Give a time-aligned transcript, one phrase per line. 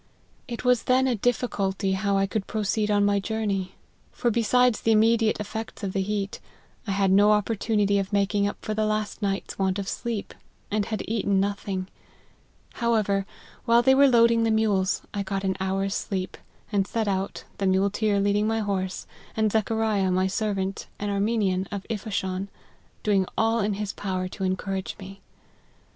[0.47, 3.75] It was then a difficulty how I could proceed on my journey;
[4.11, 6.39] for besides the immediate effects of the heat,
[6.87, 10.33] I had no opportunity of making up for the last night's want of sleep,
[10.71, 11.87] and had eaten nothing.
[12.81, 13.27] However,
[13.65, 16.35] while they were loading the mules I got an hour's sleep,
[16.71, 19.05] and set out, the mule teer leading my horse,
[19.37, 22.49] and Zachariah, my servant, an Armenian, of Isfahan,,
[23.03, 25.21] doing all in his power to encourage me.